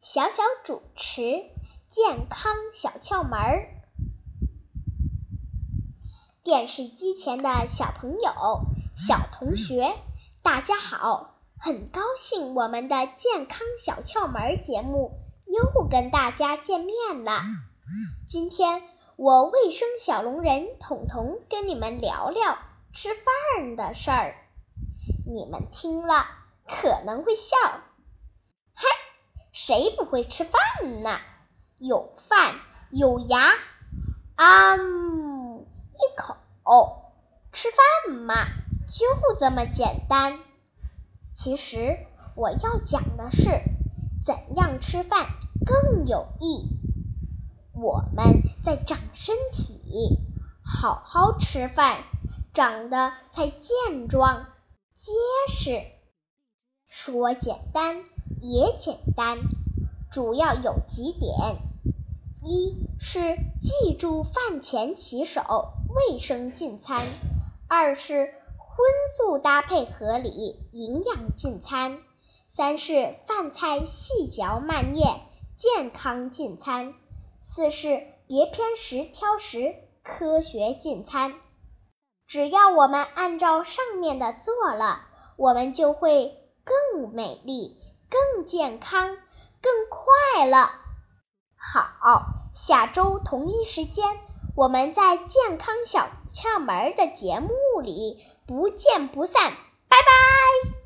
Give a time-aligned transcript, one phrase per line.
[0.00, 1.20] 小小主持
[1.86, 3.68] 健康小窍门儿。
[6.42, 9.98] 电视机前的小朋友、小同学，
[10.40, 11.34] 大家好！
[11.58, 17.42] 很高兴我们的健康小窍门节目又跟大家见面了。
[18.26, 18.82] 今天
[19.16, 22.56] 我卫生小龙人彤彤跟你们聊聊
[22.94, 24.48] 吃饭的事儿，
[25.26, 26.24] 你们听了
[26.66, 27.54] 可能会笑。
[29.62, 30.58] 谁不会吃饭
[31.02, 31.20] 呢？
[31.76, 32.54] 有饭
[32.92, 33.52] 有牙，
[34.36, 36.34] 啊一口
[37.52, 38.46] 吃饭嘛，
[38.88, 39.04] 就
[39.38, 40.40] 这么简单。
[41.34, 43.50] 其实我要讲的是，
[44.24, 45.26] 怎样吃饭
[45.66, 46.66] 更有益。
[47.74, 50.16] 我们在长身体，
[50.64, 52.04] 好好吃饭，
[52.54, 54.46] 长得才健壮
[54.94, 55.12] 结
[55.50, 55.82] 实。
[56.88, 58.02] 说简单
[58.40, 59.38] 也简单，
[60.10, 61.56] 主要有几点：
[62.44, 65.42] 一是记住饭前洗手，
[65.94, 67.02] 卫生进餐；
[67.68, 68.34] 二是。
[68.72, 71.98] 荤素搭配合理，营养进餐；
[72.48, 75.20] 三是饭菜细嚼慢咽，
[75.54, 76.94] 健康进餐；
[77.42, 81.34] 四是别偏食挑食，科学进餐。
[82.26, 87.76] 只要我们按照上面的做了，我们就会更美丽、
[88.10, 89.16] 更健康、
[89.62, 90.68] 更快乐。
[91.56, 94.18] 好，下周同一时间，
[94.56, 98.26] 我们在健康小窍门的节目里。
[98.46, 99.52] 不见不散，
[99.86, 100.79] 拜拜。